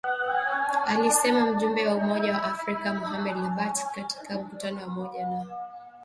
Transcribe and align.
alisema 0.85 1.45
mjumbe 1.51 1.87
wa 1.87 1.95
Umoja 1.95 2.31
wa 2.33 2.43
Afrika 2.43 2.93
Mohamed 2.93 3.37
Lebatt 3.37 3.85
katika 3.95 4.39
mkutano 4.39 4.77
wa 4.81 4.87
pamoja 4.87 5.25
na 5.27 5.45